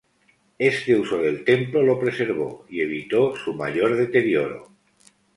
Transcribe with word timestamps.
Este 0.71 0.95
uso 0.97 1.19
del 1.19 1.43
templo 1.45 1.83
lo 1.83 1.99
preservó, 1.99 2.65
y 2.67 2.81
evitó 2.81 3.35
su 3.35 3.53
mayor 3.53 3.95
deterioro. 3.95 4.71